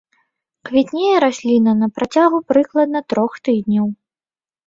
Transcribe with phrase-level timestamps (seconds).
[0.67, 3.85] Квітнее расліна на працягу прыкладна трох тыдняў.